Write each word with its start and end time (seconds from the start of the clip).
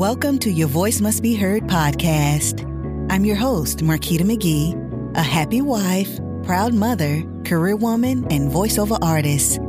Welcome 0.00 0.38
to 0.38 0.50
Your 0.50 0.68
Voice 0.68 1.02
Must 1.02 1.22
Be 1.22 1.34
Heard 1.34 1.64
podcast. 1.64 2.64
I'm 3.10 3.26
your 3.26 3.36
host, 3.36 3.80
Marquita 3.80 4.22
McGee, 4.22 5.14
a 5.14 5.20
happy 5.20 5.60
wife, 5.60 6.18
proud 6.42 6.72
mother, 6.72 7.22
career 7.44 7.76
woman, 7.76 8.26
and 8.30 8.50
voiceover 8.50 8.98
artist. 9.02 9.60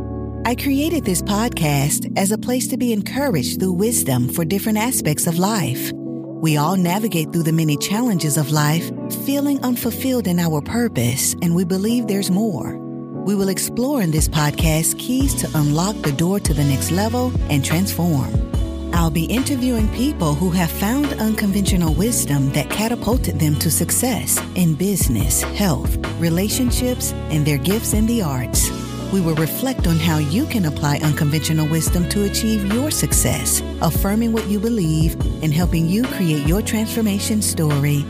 I 0.45 0.55
created 0.55 1.03
this 1.03 1.21
podcast 1.21 2.17
as 2.17 2.31
a 2.31 2.37
place 2.37 2.69
to 2.69 2.77
be 2.77 2.93
encouraged 2.93 3.59
through 3.59 3.73
wisdom 3.73 4.29
for 4.29 4.45
different 4.45 4.77
aspects 4.77 5.27
of 5.27 5.37
life. 5.37 5.91
We 5.93 6.55
all 6.55 6.77
navigate 6.77 7.33
through 7.33 7.43
the 7.43 7.51
many 7.51 7.75
challenges 7.75 8.37
of 8.37 8.51
life, 8.51 8.89
feeling 9.25 9.61
unfulfilled 9.65 10.27
in 10.27 10.39
our 10.39 10.61
purpose, 10.61 11.35
and 11.41 11.53
we 11.53 11.65
believe 11.65 12.07
there's 12.07 12.31
more. 12.31 12.77
We 13.25 13.35
will 13.35 13.49
explore 13.49 14.01
in 14.01 14.11
this 14.11 14.29
podcast 14.29 14.97
keys 14.97 15.35
to 15.41 15.59
unlock 15.59 15.97
the 15.97 16.13
door 16.13 16.39
to 16.39 16.53
the 16.53 16.63
next 16.63 16.91
level 16.91 17.33
and 17.49 17.65
transform. 17.65 18.50
I'll 18.93 19.09
be 19.09 19.25
interviewing 19.25 19.87
people 19.93 20.35
who 20.35 20.49
have 20.51 20.69
found 20.69 21.07
unconventional 21.13 21.93
wisdom 21.93 22.49
that 22.51 22.69
catapulted 22.69 23.39
them 23.39 23.55
to 23.59 23.71
success 23.71 24.39
in 24.55 24.75
business, 24.75 25.41
health, 25.41 25.97
relationships, 26.19 27.13
and 27.29 27.45
their 27.45 27.57
gifts 27.57 27.93
in 27.93 28.05
the 28.05 28.21
arts. 28.21 28.69
We 29.11 29.21
will 29.21 29.35
reflect 29.35 29.87
on 29.87 29.97
how 29.97 30.19
you 30.19 30.45
can 30.45 30.65
apply 30.65 30.99
unconventional 30.99 31.67
wisdom 31.67 32.07
to 32.09 32.23
achieve 32.23 32.73
your 32.73 32.91
success, 32.91 33.61
affirming 33.81 34.31
what 34.31 34.47
you 34.47 34.59
believe 34.59 35.13
and 35.43 35.53
helping 35.53 35.87
you 35.87 36.03
create 36.03 36.47
your 36.47 36.61
transformation 36.61 37.41
story. 37.41 38.05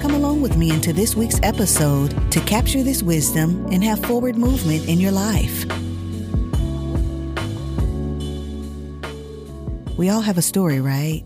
Come 0.00 0.14
along 0.14 0.42
with 0.42 0.56
me 0.56 0.70
into 0.70 0.92
this 0.92 1.14
week's 1.14 1.40
episode 1.42 2.30
to 2.30 2.40
capture 2.40 2.82
this 2.82 3.02
wisdom 3.02 3.66
and 3.72 3.82
have 3.84 4.04
forward 4.04 4.36
movement 4.36 4.88
in 4.88 5.00
your 5.00 5.12
life. 5.12 5.64
We 9.96 10.08
all 10.08 10.22
have 10.22 10.38
a 10.38 10.42
story, 10.42 10.80
right? 10.80 11.24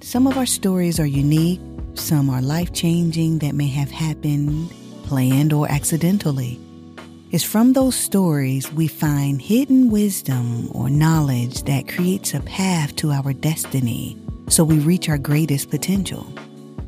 Some 0.00 0.26
of 0.26 0.38
our 0.38 0.46
stories 0.46 0.98
are 0.98 1.06
unique, 1.06 1.60
some 1.92 2.30
are 2.30 2.40
life 2.40 2.72
changing 2.72 3.40
that 3.40 3.54
may 3.54 3.68
have 3.68 3.90
happened, 3.90 4.70
planned, 5.04 5.52
or 5.52 5.70
accidentally. 5.70 6.58
It's 7.32 7.44
from 7.44 7.74
those 7.74 7.94
stories 7.94 8.72
we 8.72 8.88
find 8.88 9.42
hidden 9.42 9.90
wisdom 9.90 10.74
or 10.74 10.88
knowledge 10.88 11.64
that 11.64 11.86
creates 11.86 12.32
a 12.32 12.40
path 12.40 12.96
to 12.96 13.10
our 13.10 13.34
destiny 13.34 14.16
so 14.48 14.64
we 14.64 14.78
reach 14.78 15.10
our 15.10 15.18
greatest 15.18 15.68
potential. 15.68 16.26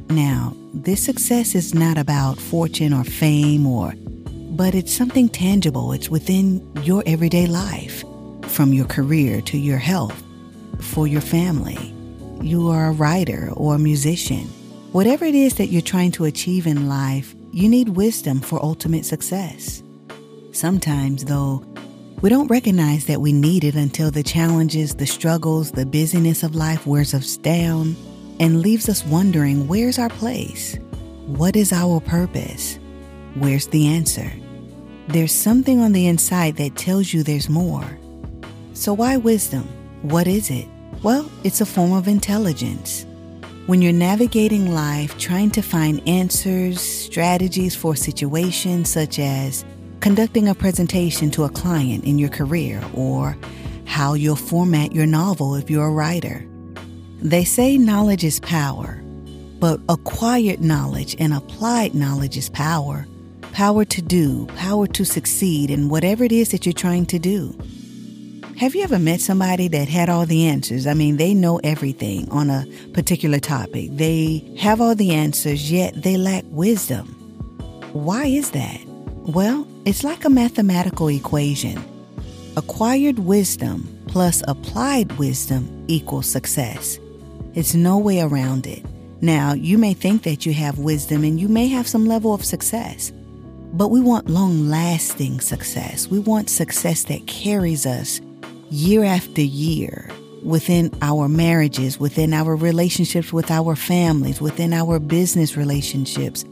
Now, 0.09 0.56
this 0.73 1.05
success 1.05 1.55
is 1.55 1.75
not 1.75 1.98
about 1.98 2.39
fortune 2.39 2.95
or 2.95 3.05
fame 3.05 3.67
or 3.67 3.93
but 4.56 4.75
it's 4.75 4.95
something 4.95 5.28
tangible. 5.28 5.93
It's 5.93 6.09
within 6.09 6.67
your 6.83 7.03
everyday 7.06 7.47
life, 7.47 8.05
from 8.45 8.73
your 8.73 8.87
career 8.87 9.41
to 9.43 9.59
your 9.59 9.78
health 9.78 10.23
for 10.85 11.07
your 11.07 11.21
family. 11.21 11.95
You 12.41 12.69
are 12.69 12.89
a 12.89 12.93
writer 12.93 13.51
or 13.55 13.75
a 13.75 13.79
musician. 13.79 14.47
Whatever 14.93 15.25
it 15.25 15.35
is 15.35 15.55
that 15.55 15.69
you're 15.69 15.83
trying 15.83 16.13
to 16.13 16.25
achieve 16.25 16.67
in 16.67 16.89
life, 16.89 17.35
you 17.53 17.69
need 17.69 17.91
wisdom 17.91 18.41
for 18.41 18.63
ultimate 18.63 19.05
success. 19.05 19.83
Sometimes, 20.53 21.25
though, 21.25 21.65
we 22.21 22.31
don't 22.31 22.49
recognize 22.49 23.07
that 23.07 23.21
we 23.21 23.33
need 23.33 23.65
it 23.65 23.75
until 23.75 24.11
the 24.11 24.23
challenges, 24.23 24.95
the 24.95 25.07
struggles, 25.07 25.73
the 25.73 25.85
busyness 25.85 26.43
of 26.43 26.55
life 26.55 26.87
wears 26.87 27.12
us 27.12 27.37
down 27.37 27.97
and 28.41 28.62
leaves 28.62 28.89
us 28.89 29.05
wondering 29.05 29.69
where's 29.69 29.99
our 29.99 30.09
place? 30.09 30.77
What 31.27 31.57
is 31.57 31.73
our 31.73 32.01
purpose? 32.01 32.79
Where's 33.35 33.67
the 33.69 33.89
answer? 33.89 34.33
There's 35.09 35.33
something 35.33 35.81
on 35.81 35.93
the 35.93 36.07
inside 36.07 36.57
that 36.57 36.77
tells 36.77 37.12
you 37.12 37.23
there's 37.23 37.49
more. 37.49 37.99
So, 38.75 38.93
why 38.93 39.17
wisdom? 39.17 39.69
What 40.03 40.27
is 40.27 40.51
it? 40.51 40.69
Well, 41.03 41.31
it's 41.42 41.61
a 41.61 41.67
form 41.67 41.92
of 41.92 42.09
intelligence. 42.09 43.06
When 43.67 43.83
you're 43.83 43.92
navigating 43.92 44.75
life, 44.75 45.19
trying 45.19 45.50
to 45.53 45.62
find 45.62 46.06
answers, 46.09 46.81
strategies 46.81 47.75
for 47.75 47.97
situations 47.97 48.91
such 48.91 49.19
as 49.19 49.65
conducting 50.00 50.49
a 50.49 50.55
presentation 50.55 51.31
to 51.32 51.44
a 51.44 51.49
client 51.49 52.05
in 52.05 52.19
your 52.19 52.28
career 52.28 52.82
or 52.94 53.37
how 53.87 54.15
you'll 54.15 54.37
format 54.37 54.93
your 54.93 55.06
novel 55.06 55.55
if 55.55 55.71
you're 55.71 55.87
a 55.87 55.91
writer. 55.91 56.44
They 57.21 57.44
say 57.44 57.78
knowledge 57.78 58.25
is 58.25 58.41
power, 58.41 59.03
but 59.61 59.81
acquired 59.88 60.61
knowledge 60.61 61.16
and 61.19 61.32
applied 61.32 61.94
knowledge 61.94 62.37
is 62.37 62.50
power. 62.50 63.06
Power 63.53 63.84
to 63.87 64.03
do, 64.03 64.47
power 64.56 64.87
to 64.88 65.05
succeed 65.05 65.71
in 65.71 65.88
whatever 65.88 66.25
it 66.25 66.32
is 66.32 66.50
that 66.50 66.66
you're 66.66 66.72
trying 66.72 67.06
to 67.06 67.19
do. 67.19 67.56
Have 68.64 68.75
you 68.75 68.82
ever 68.82 68.98
met 68.98 69.20
somebody 69.20 69.69
that 69.69 69.91
had 69.91 70.08
all 70.08 70.25
the 70.25 70.47
answers? 70.47 70.86
I 70.86 70.94
mean, 70.94 71.19
they 71.19 71.34
know 71.34 71.60
everything 71.62 72.26
on 72.30 72.48
a 72.48 72.66
particular 72.94 73.38
topic. 73.38 73.91
They 73.92 74.42
have 74.58 74.80
all 74.80 74.94
the 74.94 75.12
answers, 75.12 75.70
yet 75.70 76.02
they 76.02 76.16
lack 76.16 76.44
wisdom. 76.47 77.08
Why 77.92 78.25
is 78.25 78.52
that? 78.52 78.80
Well, 78.86 79.69
it's 79.84 80.02
like 80.02 80.25
a 80.25 80.30
mathematical 80.30 81.08
equation. 81.08 81.78
Acquired 82.56 83.19
wisdom 83.19 83.86
plus 84.06 84.42
applied 84.48 85.12
wisdom 85.19 85.84
equals 85.86 86.26
success. 86.26 86.98
It's 87.52 87.75
no 87.75 87.98
way 87.98 88.22
around 88.22 88.66
it. 88.66 88.82
Now, 89.20 89.52
you 89.52 89.76
may 89.76 89.92
think 89.92 90.22
that 90.22 90.46
you 90.46 90.54
have 90.54 90.78
wisdom 90.78 91.22
and 91.22 91.38
you 91.38 91.48
may 91.48 91.69
have 91.69 91.86
some 91.86 92.06
level 92.06 92.32
of 92.32 92.42
success, 92.42 93.12
but 93.75 93.88
we 93.88 94.00
want 94.00 94.31
long 94.31 94.70
lasting 94.70 95.41
success. 95.41 96.08
We 96.08 96.19
want 96.19 96.48
success 96.48 97.04
that 97.04 97.26
carries 97.26 97.84
us 97.84 98.22
year 98.75 99.05
after 99.05 99.41
year 99.41 100.11
within 100.43 100.91
our 101.01 101.29
marriages, 101.29 101.99
within 102.01 102.35
our 102.35 102.57
relationships 102.57 103.33
with 103.33 103.51
our 103.51 103.77
families, 103.77 104.41
within 104.41 104.73
our 104.73 104.99
business 104.99 105.57
relationships, 105.57 106.45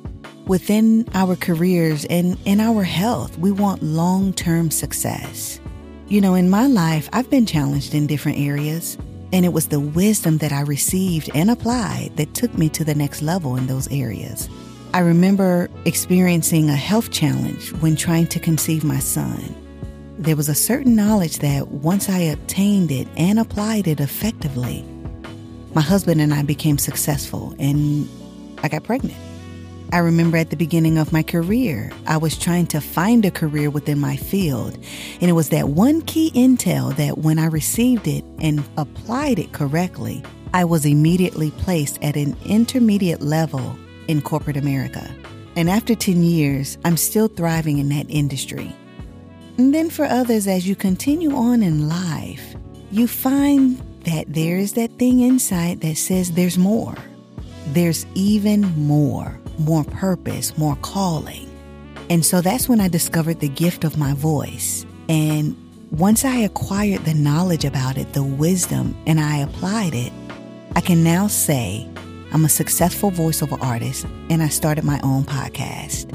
within 0.47 1.06
our 1.15 1.34
careers, 1.34 2.05
and 2.06 2.38
in 2.44 2.60
our 2.60 2.84
health. 2.84 3.37
We 3.38 3.50
want 3.50 3.83
long 3.83 4.33
term 4.33 4.71
success. 4.71 5.60
You 6.06 6.21
know, 6.21 6.34
in 6.34 6.49
my 6.49 6.69
life, 6.69 7.09
I've 7.12 7.28
been 7.28 7.44
challenged 7.44 7.93
in 7.93 8.06
different 8.06 8.39
areas, 8.39 8.97
and 9.33 9.44
it 9.44 9.53
was 9.53 9.69
the 9.69 9.81
wisdom 9.81 10.39
that 10.39 10.53
I 10.53 10.60
received 10.60 11.28
and 11.34 11.50
applied 11.50 12.12
that 12.16 12.34
took 12.34 12.56
me 12.56 12.69
to 12.71 12.84
the 12.84 12.94
next 12.94 13.21
level 13.21 13.56
in 13.56 13.66
those 13.66 13.91
areas. 13.91 14.49
I 14.94 15.00
remember 15.00 15.69
experiencing 15.87 16.71
a 16.71 16.77
health 16.77 17.10
challenge 17.10 17.72
when 17.81 17.97
trying 17.97 18.28
to 18.28 18.39
conceive 18.39 18.84
my 18.84 19.00
son 19.00 19.56
there 20.22 20.37
was 20.37 20.49
a 20.49 20.55
certain 20.55 20.94
knowledge 20.94 21.38
that 21.38 21.69
once 21.69 22.09
I 22.09 22.19
obtained 22.19 22.93
it 22.93 23.09
and 23.16 23.38
applied 23.38 23.88
it 23.88 23.99
effectively, 23.99 24.84
my 25.75 25.81
husband 25.81 26.21
and 26.21 26.33
I 26.33 26.43
became 26.43 26.78
successful 26.78 27.55
and 27.59 28.09
I 28.62 28.69
got 28.69 28.84
pregnant. 28.84 29.19
I 29.93 29.99
remember 29.99 30.37
at 30.37 30.50
the 30.50 30.56
beginning 30.56 30.97
of 30.97 31.12
my 31.12 31.22
career, 31.22 31.91
I 32.06 32.16
was 32.16 32.38
trying 32.38 32.66
to 32.69 32.81
find 32.81 33.25
a 33.25 33.31
career 33.31 33.69
within 33.69 33.99
my 33.99 34.16
field. 34.16 34.78
And 35.21 35.28
it 35.28 35.34
was 35.34 35.50
that 35.50 35.69
one 35.69 36.03
key 36.03 36.31
intel 36.34 36.97
that 36.97 37.19
when 37.19 37.39
I 37.39 37.47
received 37.47 38.06
it 38.06 38.25
and 38.41 38.62
applied 38.77 39.39
it 39.39 39.53
correctly, 39.53 40.22
I 40.54 40.65
was 40.65 40.87
immediately 40.87 41.50
placed 41.50 42.03
at 42.03 42.16
an 42.16 42.37
intermediate 42.47 43.22
level 43.22 43.77
in 44.09 44.22
corporate 44.22 44.56
America. 44.56 45.15
And 45.56 45.69
after 45.69 45.94
10 45.94 46.22
years, 46.22 46.78
I'm 46.84 46.97
still 46.97 47.28
thriving 47.28 47.78
in 47.78 47.89
that 47.91 48.06
industry. 48.09 48.75
And 49.58 49.74
then 49.74 49.90
for 49.90 50.04
others, 50.04 50.46
as 50.46 50.66
you 50.66 50.74
continue 50.74 51.34
on 51.34 51.62
in 51.62 51.88
life, 51.88 52.54
you 52.90 53.06
find 53.06 53.78
that 54.04 54.24
there 54.28 54.56
is 54.56 54.72
that 54.74 54.98
thing 54.98 55.20
inside 55.20 55.80
that 55.82 55.96
says 55.96 56.32
there's 56.32 56.58
more. 56.58 56.94
There's 57.68 58.06
even 58.14 58.62
more, 58.76 59.38
more 59.58 59.84
purpose, 59.84 60.56
more 60.58 60.76
calling. 60.76 61.48
And 62.10 62.24
so 62.24 62.41
that's 62.41 62.68
when 62.68 62.80
I 62.80 62.88
discovered 62.88 63.41
the 63.41 63.48
gift 63.48 63.84
of 63.84 63.96
my 63.96 64.14
voice. 64.14 64.84
And 65.08 65.56
once 65.91 66.24
I 66.24 66.36
acquired 66.36 67.04
the 67.04 67.14
knowledge 67.14 67.64
about 67.64 67.96
it, 67.96 68.12
the 68.14 68.22
wisdom, 68.22 68.96
and 69.06 69.20
I 69.20 69.38
applied 69.38 69.94
it, 69.94 70.12
I 70.74 70.80
can 70.80 71.04
now 71.04 71.27
say 71.27 71.88
I'm 72.32 72.47
a 72.47 72.48
successful 72.48 73.10
voiceover 73.10 73.62
artist 73.62 74.06
and 74.30 74.42
I 74.42 74.48
started 74.48 74.84
my 74.84 74.98
own 75.03 75.24
podcast. 75.24 76.10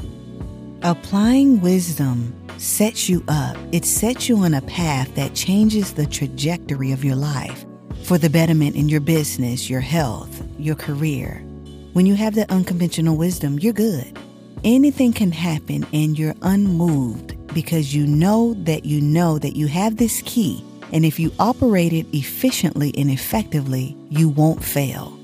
Applying 0.82 1.60
wisdom 1.60 2.34
sets 2.60 3.08
you 3.08 3.24
up, 3.28 3.56
it 3.72 3.84
sets 3.84 4.28
you 4.28 4.38
on 4.38 4.54
a 4.54 4.62
path 4.62 5.14
that 5.14 5.34
changes 5.34 5.94
the 5.94 6.06
trajectory 6.06 6.92
of 6.92 7.04
your 7.04 7.16
life 7.16 7.64
for 8.04 8.18
the 8.18 8.30
betterment 8.30 8.76
in 8.76 8.88
your 8.88 9.00
business, 9.00 9.68
your 9.68 9.80
health, 9.80 10.42
your 10.58 10.74
career. 10.74 11.42
When 11.92 12.06
you 12.06 12.14
have 12.14 12.34
that 12.36 12.50
unconventional 12.50 13.16
wisdom, 13.16 13.58
you're 13.58 13.72
good. 13.72 14.18
Anything 14.64 15.12
can 15.12 15.32
happen 15.32 15.86
and 15.92 16.18
you're 16.18 16.34
unmoved 16.42 17.36
because 17.54 17.94
you 17.94 18.06
know 18.06 18.54
that 18.64 18.84
you 18.84 19.00
know 19.00 19.38
that 19.38 19.56
you 19.56 19.66
have 19.68 19.96
this 19.96 20.22
key. 20.24 20.64
And 20.92 21.04
if 21.04 21.18
you 21.18 21.32
operate 21.38 21.92
it 21.92 22.06
efficiently 22.12 22.94
and 22.96 23.10
effectively, 23.10 23.96
you 24.08 24.28
won't 24.28 24.64
fail. 24.64 25.18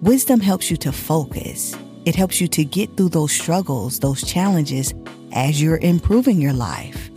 Wisdom 0.00 0.40
helps 0.40 0.70
you 0.70 0.76
to 0.78 0.92
focus. 0.92 1.76
It 2.04 2.14
helps 2.16 2.40
you 2.40 2.48
to 2.48 2.64
get 2.64 2.96
through 2.96 3.10
those 3.10 3.32
struggles, 3.32 4.00
those 4.00 4.22
challenges, 4.22 4.92
as 5.32 5.62
you're 5.62 5.78
improving 5.78 6.40
your 6.40 6.52
life. 6.52 7.10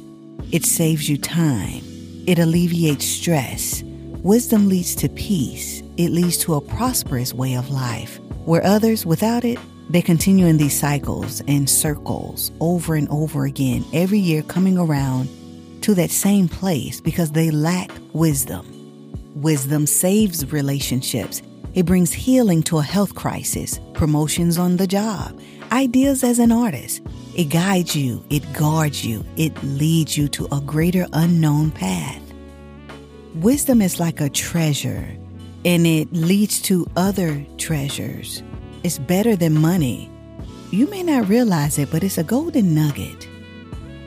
It 0.51 0.63
saves 0.63 1.09
you 1.09 1.17
time. 1.17 1.81
It 2.27 2.39
alleviates 2.39 3.05
stress. 3.05 3.83
Wisdom 4.23 4.69
leads 4.69 4.95
to 4.95 5.09
peace, 5.09 5.83
it 5.97 6.09
leads 6.09 6.37
to 6.39 6.55
a 6.55 6.61
prosperous 6.61 7.33
way 7.33 7.55
of 7.55 7.69
life, 7.69 8.19
where 8.45 8.63
others, 8.63 9.05
without 9.05 9.45
it, 9.45 9.59
they 9.89 10.01
continue 10.01 10.47
in 10.47 10.57
these 10.57 10.77
cycles 10.77 11.41
and 11.47 11.69
circles 11.69 12.51
over 12.59 12.95
and 12.95 13.07
over 13.09 13.45
again, 13.45 13.85
every 13.93 14.17
year 14.17 14.41
coming 14.41 14.79
around 14.79 15.29
to 15.83 15.93
that 15.93 16.09
same 16.09 16.47
place 16.47 16.99
because 16.99 17.31
they 17.31 17.51
lack 17.51 17.91
wisdom. 18.13 18.65
Wisdom 19.35 19.85
saves 19.85 20.51
relationships. 20.51 21.43
It 21.75 21.85
brings 21.85 22.13
healing 22.13 22.63
to 22.63 22.77
a 22.77 22.83
health 22.83 23.15
crisis, 23.15 23.81
promotions 23.93 24.57
on 24.57 24.77
the 24.77 24.87
job, 24.87 25.37
ideas 25.73 26.23
as 26.23 26.39
an 26.39 26.53
artist. 26.53 27.01
It 27.35 27.49
guides 27.49 27.93
you, 27.93 28.23
it 28.29 28.43
guards 28.53 29.05
you, 29.05 29.25
it 29.35 29.61
leads 29.61 30.17
you 30.17 30.29
to 30.29 30.47
a 30.53 30.61
greater 30.61 31.05
unknown 31.11 31.71
path. 31.71 32.21
Wisdom 33.35 33.81
is 33.81 33.99
like 33.99 34.21
a 34.21 34.29
treasure, 34.29 35.05
and 35.65 35.85
it 35.85 36.13
leads 36.13 36.61
to 36.61 36.87
other 36.95 37.45
treasures. 37.57 38.41
It's 38.83 38.97
better 38.97 39.35
than 39.35 39.59
money. 39.59 40.09
You 40.71 40.87
may 40.87 41.03
not 41.03 41.27
realize 41.27 41.77
it, 41.77 41.91
but 41.91 42.05
it's 42.05 42.17
a 42.17 42.23
golden 42.23 42.73
nugget. 42.73 43.27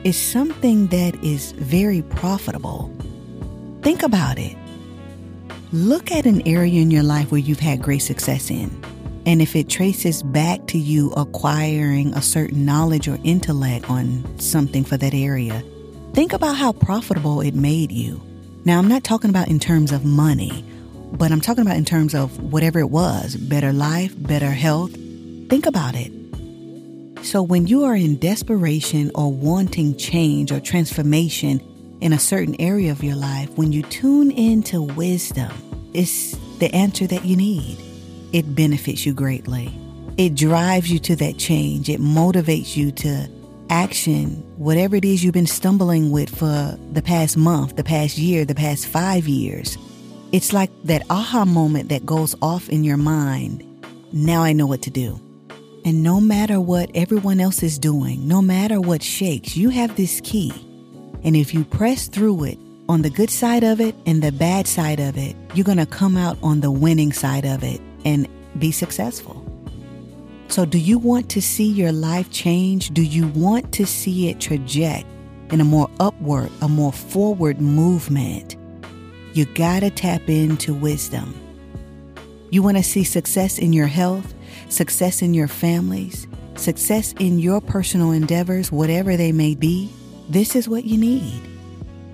It's 0.03 0.17
something 0.17 0.87
that 0.87 1.23
is 1.23 1.51
very 1.51 2.01
profitable. 2.01 2.91
Think 3.83 4.01
about 4.01 4.39
it. 4.39 4.57
Look 5.71 6.11
at 6.11 6.25
an 6.25 6.47
area 6.47 6.81
in 6.81 6.89
your 6.89 7.03
life 7.03 7.31
where 7.31 7.39
you've 7.39 7.59
had 7.59 7.83
great 7.83 7.99
success 7.99 8.49
in. 8.49 8.71
And 9.27 9.39
if 9.39 9.55
it 9.55 9.69
traces 9.69 10.23
back 10.23 10.65
to 10.67 10.79
you 10.79 11.11
acquiring 11.11 12.11
a 12.15 12.23
certain 12.23 12.65
knowledge 12.65 13.07
or 13.07 13.19
intellect 13.23 13.87
on 13.87 14.39
something 14.39 14.83
for 14.83 14.97
that 14.97 15.13
area, 15.13 15.63
think 16.13 16.33
about 16.33 16.55
how 16.55 16.71
profitable 16.71 17.41
it 17.41 17.53
made 17.53 17.91
you. 17.91 18.19
Now, 18.65 18.79
I'm 18.79 18.87
not 18.87 19.03
talking 19.03 19.29
about 19.29 19.47
in 19.47 19.59
terms 19.59 19.91
of 19.91 20.03
money, 20.03 20.65
but 21.11 21.31
I'm 21.31 21.39
talking 21.39 21.61
about 21.61 21.77
in 21.77 21.85
terms 21.85 22.15
of 22.15 22.51
whatever 22.51 22.79
it 22.79 22.89
was 22.89 23.35
better 23.35 23.71
life, 23.71 24.15
better 24.17 24.49
health. 24.49 24.91
Think 25.49 25.67
about 25.67 25.93
it. 25.95 26.11
So, 27.23 27.43
when 27.43 27.67
you 27.67 27.83
are 27.83 27.95
in 27.95 28.17
desperation 28.17 29.11
or 29.13 29.31
wanting 29.31 29.97
change 29.97 30.51
or 30.51 30.59
transformation 30.59 31.61
in 32.01 32.13
a 32.13 32.19
certain 32.19 32.55
area 32.59 32.91
of 32.91 33.03
your 33.03 33.15
life, 33.15 33.49
when 33.57 33.71
you 33.71 33.83
tune 33.83 34.31
into 34.31 34.81
wisdom, 34.81 35.51
it's 35.93 36.37
the 36.59 36.73
answer 36.73 37.07
that 37.07 37.25
you 37.25 37.35
need. 37.35 37.77
It 38.31 38.55
benefits 38.55 39.05
you 39.05 39.13
greatly. 39.13 39.73
It 40.17 40.35
drives 40.35 40.91
you 40.91 40.99
to 40.99 41.15
that 41.17 41.37
change. 41.37 41.89
It 41.89 41.99
motivates 41.99 42.75
you 42.75 42.91
to 42.91 43.29
action, 43.69 44.43
whatever 44.57 44.95
it 44.95 45.05
is 45.05 45.23
you've 45.23 45.33
been 45.33 45.47
stumbling 45.47 46.11
with 46.11 46.29
for 46.29 46.77
the 46.91 47.01
past 47.01 47.37
month, 47.37 47.75
the 47.75 47.83
past 47.83 48.17
year, 48.17 48.45
the 48.45 48.55
past 48.55 48.87
five 48.87 49.27
years. 49.27 49.77
It's 50.31 50.53
like 50.53 50.69
that 50.83 51.03
aha 51.09 51.45
moment 51.45 51.89
that 51.89 52.05
goes 52.05 52.35
off 52.41 52.69
in 52.69 52.83
your 52.83 52.97
mind. 52.97 53.65
Now 54.11 54.41
I 54.41 54.53
know 54.53 54.65
what 54.65 54.81
to 54.83 54.89
do. 54.89 55.19
And 55.85 56.03
no 56.03 56.19
matter 56.19 56.59
what 56.59 56.91
everyone 56.93 57.39
else 57.39 57.63
is 57.63 57.79
doing, 57.79 58.27
no 58.27 58.41
matter 58.41 58.81
what 58.81 59.01
shakes, 59.01 59.55
you 59.55 59.69
have 59.69 59.95
this 59.95 60.21
key. 60.23 60.53
And 61.23 61.35
if 61.35 61.53
you 61.53 61.63
press 61.63 62.07
through 62.07 62.45
it, 62.45 62.59
on 62.89 63.03
the 63.03 63.09
good 63.09 63.29
side 63.29 63.63
of 63.63 63.79
it 63.79 63.93
and 64.07 64.23
the 64.23 64.31
bad 64.31 64.67
side 64.67 64.99
of 64.99 65.15
it, 65.15 65.35
you're 65.53 65.63
going 65.63 65.77
to 65.77 65.85
come 65.85 66.17
out 66.17 66.39
on 66.41 66.61
the 66.61 66.71
winning 66.71 67.13
side 67.13 67.45
of 67.45 67.63
it 67.63 67.79
and 68.03 68.27
be 68.57 68.71
successful. 68.71 69.45
So, 70.47 70.65
do 70.65 70.79
you 70.79 70.97
want 70.97 71.29
to 71.29 71.41
see 71.41 71.69
your 71.71 71.91
life 71.91 72.31
change? 72.31 72.89
Do 72.89 73.03
you 73.03 73.27
want 73.27 73.71
to 73.73 73.85
see 73.85 74.29
it 74.29 74.39
traject 74.39 75.05
in 75.51 75.61
a 75.61 75.63
more 75.63 75.87
upward, 75.99 76.49
a 76.63 76.67
more 76.67 76.91
forward 76.91 77.61
movement? 77.61 78.55
You 79.33 79.45
got 79.45 79.81
to 79.81 79.91
tap 79.91 80.27
into 80.27 80.73
wisdom. 80.73 81.35
You 82.49 82.63
want 82.63 82.77
to 82.77 82.83
see 82.83 83.03
success 83.03 83.59
in 83.59 83.71
your 83.71 83.85
health, 83.85 84.33
success 84.69 85.21
in 85.21 85.35
your 85.35 85.47
families, 85.47 86.27
success 86.55 87.13
in 87.19 87.37
your 87.37 87.61
personal 87.61 88.11
endeavors, 88.11 88.71
whatever 88.71 89.15
they 89.15 89.31
may 89.31 89.53
be? 89.53 89.93
This 90.29 90.55
is 90.55 90.69
what 90.69 90.85
you 90.85 90.97
need. 90.97 91.41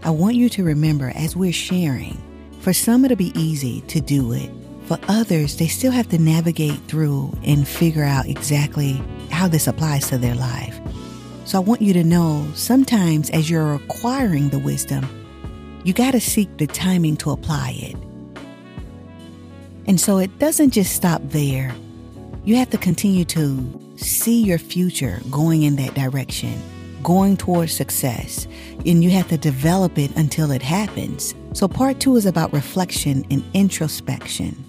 I 0.03 0.09
want 0.09 0.35
you 0.35 0.50
to 0.50 0.63
remember 0.63 1.12
as 1.15 1.35
we're 1.35 1.51
sharing, 1.51 2.21
for 2.62 2.73
some 2.73 3.06
it'll 3.06 3.17
be 3.17 3.38
easy 3.39 3.81
to 3.81 4.00
do 4.00 4.31
it 4.33 4.50
for 4.85 5.00
others, 5.07 5.57
they 5.57 5.67
still 5.67 5.91
have 5.91 6.09
to 6.09 6.19
navigate 6.19 6.77
through 6.88 7.35
and 7.44 7.67
figure 7.67 8.03
out 8.03 8.27
exactly 8.27 9.01
how 9.31 9.47
this 9.47 9.67
applies 9.67 10.07
to 10.09 10.17
their 10.17 10.35
life. 10.35 10.79
So 11.45 11.57
I 11.57 11.62
want 11.62 11.81
you 11.81 11.94
to 11.94 12.03
know 12.03 12.47
sometimes 12.53 13.29
as 13.31 13.50
you're 13.50 13.75
acquiring 13.75 14.50
the 14.50 14.59
wisdom, 14.59 15.07
you 15.83 15.94
got 15.94 16.12
to 16.12 16.21
seek 16.21 16.57
the 16.57 16.67
timing 16.67 17.17
to 17.17 17.31
apply 17.31 17.75
it. 17.77 17.95
And 19.88 20.00
so 20.00 20.17
it 20.19 20.38
doesn't 20.39 20.71
just 20.71 20.95
stop 20.95 21.21
there. 21.25 21.73
You 22.44 22.56
have 22.57 22.69
to 22.71 22.77
continue 22.77 23.25
to 23.25 23.97
see 23.97 24.41
your 24.44 24.57
future 24.59 25.19
going 25.31 25.63
in 25.63 25.77
that 25.77 25.95
direction, 25.95 26.62
going 27.05 27.37
towards 27.37 27.71
success, 27.71 28.47
and 28.85 29.03
you 29.03 29.11
have 29.11 29.29
to 29.29 29.37
develop 29.37 29.97
it 29.97 30.13
until 30.17 30.51
it 30.51 30.61
happens. 30.61 31.33
So, 31.53 31.67
part 31.67 32.01
two 32.01 32.17
is 32.17 32.25
about 32.25 32.51
reflection 32.51 33.23
and 33.31 33.43
introspection. 33.53 34.61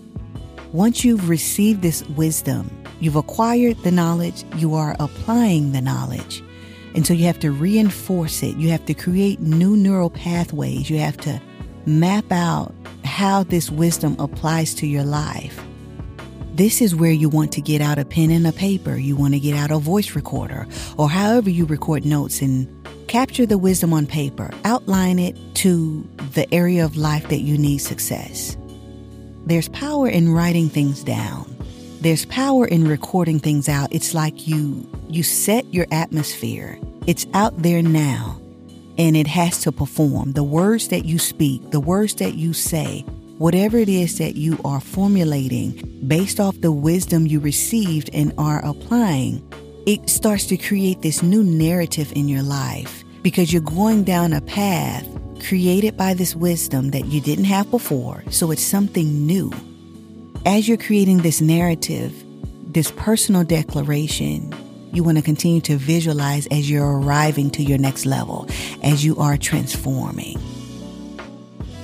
Once 0.72 1.04
you've 1.04 1.28
received 1.28 1.80
this 1.80 2.06
wisdom, 2.10 2.70
you've 3.00 3.16
acquired 3.16 3.78
the 3.78 3.90
knowledge, 3.90 4.44
you 4.56 4.74
are 4.74 4.94
applying 5.00 5.72
the 5.72 5.80
knowledge. 5.80 6.44
And 6.94 7.06
so 7.06 7.14
you 7.14 7.24
have 7.24 7.40
to 7.40 7.50
reinforce 7.50 8.42
it. 8.42 8.56
You 8.56 8.70
have 8.70 8.84
to 8.86 8.94
create 8.94 9.40
new 9.40 9.76
neural 9.76 10.10
pathways. 10.10 10.88
You 10.88 10.98
have 10.98 11.16
to 11.18 11.40
map 11.84 12.30
out 12.30 12.74
how 13.04 13.42
this 13.42 13.70
wisdom 13.70 14.16
applies 14.18 14.74
to 14.74 14.86
your 14.86 15.04
life. 15.04 15.65
This 16.56 16.80
is 16.80 16.94
where 16.94 17.10
you 17.10 17.28
want 17.28 17.52
to 17.52 17.60
get 17.60 17.82
out 17.82 17.98
a 17.98 18.04
pen 18.06 18.30
and 18.30 18.46
a 18.46 18.52
paper. 18.52 18.96
You 18.96 19.14
want 19.14 19.34
to 19.34 19.40
get 19.40 19.54
out 19.54 19.70
a 19.70 19.78
voice 19.78 20.16
recorder 20.16 20.66
or 20.96 21.10
however 21.10 21.50
you 21.50 21.66
record 21.66 22.06
notes 22.06 22.40
and 22.40 22.66
capture 23.08 23.44
the 23.44 23.58
wisdom 23.58 23.92
on 23.92 24.06
paper. 24.06 24.50
Outline 24.64 25.18
it 25.18 25.36
to 25.56 26.08
the 26.32 26.52
area 26.54 26.82
of 26.82 26.96
life 26.96 27.28
that 27.28 27.40
you 27.40 27.58
need 27.58 27.78
success. 27.78 28.56
There's 29.44 29.68
power 29.68 30.08
in 30.08 30.32
writing 30.32 30.70
things 30.70 31.04
down. 31.04 31.54
There's 32.00 32.24
power 32.24 32.66
in 32.66 32.88
recording 32.88 33.38
things 33.38 33.68
out. 33.68 33.92
It's 33.92 34.14
like 34.14 34.48
you 34.48 34.88
you 35.10 35.24
set 35.24 35.74
your 35.74 35.86
atmosphere. 35.92 36.78
It's 37.06 37.26
out 37.34 37.62
there 37.62 37.82
now 37.82 38.40
and 38.96 39.14
it 39.14 39.26
has 39.26 39.60
to 39.60 39.72
perform. 39.72 40.32
The 40.32 40.42
words 40.42 40.88
that 40.88 41.04
you 41.04 41.18
speak, 41.18 41.70
the 41.70 41.80
words 41.80 42.14
that 42.14 42.32
you 42.36 42.54
say, 42.54 43.04
whatever 43.38 43.76
it 43.78 43.88
is 43.88 44.18
that 44.18 44.36
you 44.36 44.58
are 44.64 44.80
formulating 44.80 46.02
based 46.06 46.40
off 46.40 46.60
the 46.60 46.72
wisdom 46.72 47.26
you 47.26 47.40
received 47.40 48.10
and 48.12 48.32
are 48.38 48.64
applying, 48.64 49.46
it 49.86 50.08
starts 50.08 50.46
to 50.46 50.56
create 50.56 51.02
this 51.02 51.22
new 51.22 51.42
narrative 51.42 52.12
in 52.14 52.28
your 52.28 52.42
life 52.42 53.04
because 53.22 53.52
you're 53.52 53.62
going 53.62 54.04
down 54.04 54.32
a 54.32 54.40
path 54.40 55.06
created 55.46 55.96
by 55.96 56.14
this 56.14 56.34
wisdom 56.34 56.90
that 56.90 57.06
you 57.06 57.20
didn't 57.20 57.44
have 57.44 57.70
before, 57.70 58.24
so 58.30 58.50
it's 58.50 58.62
something 58.62 59.26
new. 59.26 59.52
As 60.46 60.66
you're 60.66 60.78
creating 60.78 61.18
this 61.18 61.40
narrative, 61.40 62.14
this 62.72 62.90
personal 62.92 63.44
declaration, 63.44 64.54
you 64.92 65.04
want 65.04 65.18
to 65.18 65.22
continue 65.22 65.60
to 65.62 65.76
visualize 65.76 66.46
as 66.46 66.70
you're 66.70 67.00
arriving 67.00 67.50
to 67.50 67.62
your 67.62 67.78
next 67.78 68.06
level, 68.06 68.48
as 68.82 69.04
you 69.04 69.16
are 69.18 69.36
transforming. 69.36 70.38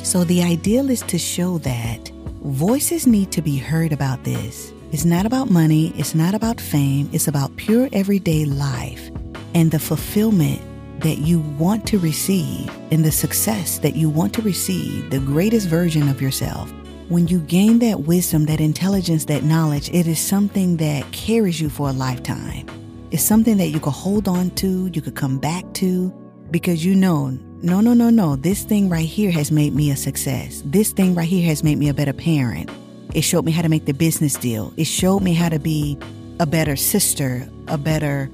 So, 0.03 0.25
the 0.25 0.43
ideal 0.43 0.91
is 0.91 1.01
to 1.03 1.19
show 1.19 1.59
that 1.59 2.11
voices 2.43 3.07
need 3.07 3.31
to 3.33 3.41
be 3.41 3.57
heard 3.57 3.93
about 3.93 4.25
this. 4.25 4.73
It's 4.91 5.05
not 5.05 5.27
about 5.27 5.49
money, 5.49 5.93
it's 5.97 6.15
not 6.15 6.35
about 6.35 6.61
fame, 6.61 7.09
it's 7.13 7.29
about 7.29 7.57
pure 7.57 7.89
everyday 7.93 8.45
life 8.45 9.11
and 9.55 9.71
the 9.71 9.79
fulfillment 9.79 10.61
that 11.03 11.19
you 11.19 11.41
want 11.59 11.87
to 11.87 11.99
receive 11.99 12.69
and 12.91 13.05
the 13.05 13.13
success 13.13 13.79
that 13.79 13.95
you 13.95 14.11
want 14.11 14.35
to 14.35 14.43
receive, 14.43 15.11
the 15.11 15.21
greatest 15.21 15.69
version 15.69 16.09
of 16.09 16.21
yourself, 16.21 16.71
when 17.09 17.29
you 17.29 17.39
gain 17.41 17.79
that 17.79 18.01
wisdom, 18.01 18.47
that 18.47 18.61
intelligence, 18.61 19.25
that 19.27 19.45
knowledge, 19.45 19.89
it 19.91 20.07
is 20.07 20.19
something 20.19 20.77
that 20.79 21.11
carries 21.13 21.61
you 21.61 21.69
for 21.69 21.89
a 21.89 21.93
lifetime. 21.93 22.67
It's 23.13 23.23
something 23.23 23.57
that 23.59 23.69
you 23.69 23.81
could 23.81 23.93
hold 23.93 24.27
on 24.27 24.51
to, 24.57 24.91
you 24.93 25.01
could 25.01 25.17
come 25.17 25.39
back 25.39 25.65
to, 25.75 26.11
because 26.51 26.85
you 26.85 26.95
know, 26.95 27.39
no, 27.63 27.81
no, 27.81 27.95
no, 27.95 28.11
no, 28.11 28.37
this 28.37 28.65
thing 28.65 28.89
right 28.89 29.09
here 29.09 29.31
has 29.31 29.51
made 29.51 29.75
me 29.75 29.91
a 29.91 29.97
success. 29.97 30.63
This 30.65 30.93
thing 30.93 31.15
right 31.15 31.29
here 31.29 31.47
has 31.47 31.63
made 31.63 31.79
me 31.79 31.89
a 31.89 31.95
better 31.95 32.13
parent. 32.13 32.71
It 33.15 33.23
showed 33.23 33.45
me 33.45 33.53
how 33.53 33.63
to 33.63 33.69
make 33.69 33.85
the 33.85 33.95
business 33.95 34.35
deal. 34.35 34.73
It 34.77 34.87
showed 34.87 35.21
me 35.21 35.35
how 35.35 35.49
to 35.49 35.59
be 35.59 35.99
a 36.41 36.47
better 36.47 36.77
sister, 36.77 37.49
a 37.69 37.79
better 37.79 38.31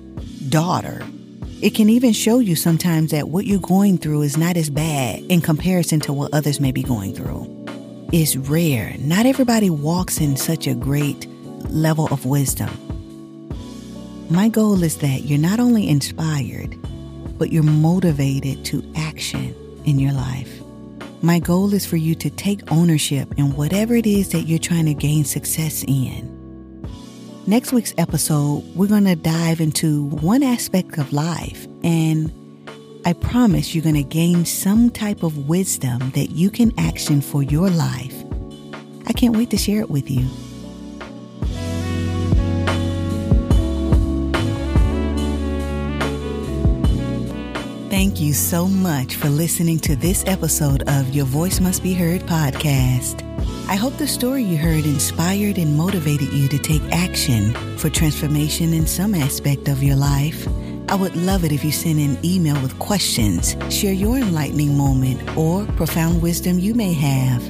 daughter, 0.49 1.04
it 1.61 1.75
can 1.75 1.88
even 1.90 2.12
show 2.12 2.38
you 2.38 2.54
sometimes 2.54 3.11
that 3.11 3.30
what 3.30 3.44
you're 3.44 3.58
going 3.58 3.99
through 3.99 4.23
is 4.23 4.37
not 4.37 4.56
as 4.56 4.70
bad 4.70 5.25
in 5.28 5.40
comparison 5.40 5.99
to 6.00 6.12
what 6.12 6.32
others 6.32 6.61
may 6.61 6.70
be 6.70 6.85
going 6.85 7.16
through. 7.16 7.47
It's 8.12 8.37
rare. 8.37 8.94
Not 9.00 9.26
everybody 9.26 9.68
walks 9.68 10.20
in 10.20 10.37
such 10.37 10.68
a 10.68 10.75
great 10.75 11.26
level 11.68 12.06
of 12.12 12.25
wisdom. 12.25 12.70
My 14.30 14.49
goal 14.49 14.85
is 14.85 14.99
that 14.99 15.25
you're 15.25 15.40
not 15.40 15.58
only 15.58 15.88
inspired, 15.88 16.78
but 17.38 17.52
you're 17.52 17.62
motivated 17.62 18.64
to 18.66 18.85
action 18.97 19.54
in 19.85 19.99
your 19.99 20.12
life. 20.12 20.61
My 21.23 21.38
goal 21.38 21.75
is 21.75 21.87
for 21.87 21.97
you 21.97 22.14
to 22.16 22.30
take 22.30 22.71
ownership 22.71 23.33
in 23.38 23.57
whatever 23.57 23.95
it 23.95 24.07
is 24.07 24.30
that 24.30 24.42
you're 24.42 24.59
trying 24.59 24.87
to 24.87 24.95
gain 24.95 25.25
success 25.25 25.85
in. 25.88 26.37
Next 27.47 27.73
week's 27.73 27.95
episode, 27.97 28.62
we're 28.75 28.88
going 28.88 29.04
to 29.04 29.16
dive 29.16 29.61
into 29.61 30.04
one 30.04 30.42
aspect 30.42 30.99
of 30.99 31.12
life, 31.12 31.66
and 31.83 32.30
I 33.07 33.14
promise 33.14 33.75
you're 33.75 33.83
going 33.83 33.95
to 33.95 34.02
gain 34.02 34.45
some 34.45 34.90
type 34.90 35.23
of 35.23 35.49
wisdom 35.49 36.11
that 36.11 36.30
you 36.30 36.50
can 36.50 36.73
action 36.78 37.21
for 37.21 37.42
your 37.42 37.71
life. 37.71 38.14
I 39.07 39.12
can't 39.12 39.35
wait 39.35 39.49
to 39.50 39.57
share 39.57 39.80
it 39.80 39.88
with 39.88 40.11
you. 40.11 40.26
Thank 47.90 48.21
you 48.21 48.35
so 48.35 48.68
much 48.68 49.14
for 49.14 49.30
listening 49.30 49.78
to 49.80 49.97
this 49.97 50.23
episode 50.26 50.83
of 50.88 51.09
Your 51.14 51.25
Voice 51.25 51.59
Must 51.59 51.83
Be 51.83 51.95
Heard 51.95 52.21
podcast. 52.21 53.25
I 53.66 53.76
hope 53.76 53.97
the 53.97 54.07
story 54.07 54.42
you 54.42 54.59
heard 54.59 54.85
inspired 54.85 55.57
and 55.57 55.75
motivated 55.75 56.30
you 56.30 56.49
to 56.49 56.59
take 56.59 56.83
action 56.92 57.54
for 57.78 57.88
transformation 57.88 58.75
in 58.75 58.87
some 58.87 59.14
aspect 59.14 59.68
of 59.68 59.83
your 59.83 59.97
life. 59.97 60.47
I 60.90 60.97
would 60.97 61.16
love 61.16 61.45
it 61.45 61.52
if 61.52 61.64
you 61.64 61.73
send 61.73 61.99
an 61.99 62.18
email 62.23 62.61
with 62.61 62.78
questions, 62.78 63.57
share 63.71 63.95
your 63.95 64.18
enlightening 64.18 64.76
moment, 64.76 65.26
or 65.35 65.64
profound 65.73 66.21
wisdom 66.21 66.59
you 66.59 66.75
may 66.75 66.92
have. 66.92 67.42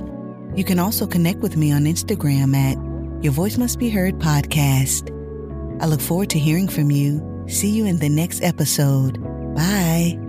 You 0.54 0.62
can 0.62 0.78
also 0.78 1.04
connect 1.08 1.40
with 1.40 1.56
me 1.56 1.72
on 1.72 1.82
Instagram 1.82 2.54
at 2.54 3.24
Your 3.24 3.32
Voice 3.32 3.58
Must 3.58 3.76
Be 3.76 3.90
Heard 3.90 4.20
podcast. 4.20 5.12
I 5.82 5.86
look 5.86 6.00
forward 6.00 6.30
to 6.30 6.38
hearing 6.38 6.68
from 6.68 6.92
you. 6.92 7.44
See 7.48 7.70
you 7.70 7.86
in 7.86 7.98
the 7.98 8.08
next 8.08 8.44
episode. 8.44 9.20
Bye. 9.56 10.27